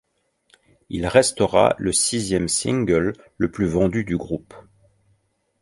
[0.89, 4.55] Il restera le sixième single le plus vendu du groupe.